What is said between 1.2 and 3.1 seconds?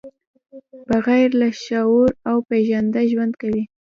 له شعور او پېژانده